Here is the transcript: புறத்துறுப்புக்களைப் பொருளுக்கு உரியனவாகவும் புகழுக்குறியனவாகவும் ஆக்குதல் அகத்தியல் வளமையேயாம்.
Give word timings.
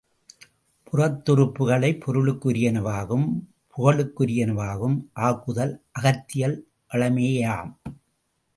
புறத்துறுப்புக்களைப் 0.87 1.99
பொருளுக்கு 1.99 2.51
உரியனவாகவும் 2.51 3.27
புகழுக்குறியனவாகவும் 3.77 4.97
ஆக்குதல் 5.19 5.73
அகத்தியல் 5.91 6.57
வளமையேயாம். 6.91 7.71